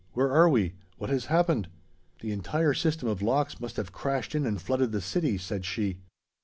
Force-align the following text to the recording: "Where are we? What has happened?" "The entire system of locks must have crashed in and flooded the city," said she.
"Where 0.13 0.31
are 0.31 0.49
we? 0.49 0.73
What 0.97 1.11
has 1.11 1.25
happened?" 1.27 1.67
"The 2.21 2.31
entire 2.31 2.73
system 2.73 3.07
of 3.07 3.21
locks 3.21 3.59
must 3.61 3.77
have 3.77 3.91
crashed 3.93 4.33
in 4.33 4.47
and 4.47 4.59
flooded 4.59 4.93
the 4.93 4.99
city," 4.99 5.37
said 5.37 5.63
she. 5.63 5.99